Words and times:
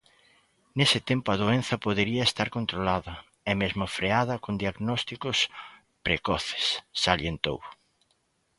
"Nese 0.77 0.99
tempo 1.09 1.27
a 1.31 1.39
doenza 1.43 1.75
podería 1.85 2.23
estar 2.29 2.47
controlada 2.57 3.13
e 3.49 3.53
mesmo 3.61 3.85
freada 3.97 4.35
con 4.43 4.53
diagnósticos 4.63 5.37
precoces", 6.05 6.65
salientou. 7.03 7.59